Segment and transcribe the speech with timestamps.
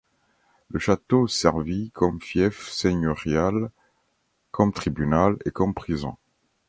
[0.69, 3.69] Le château servit comme fief seigneurial,
[4.49, 6.17] comme tribunal et comme prison.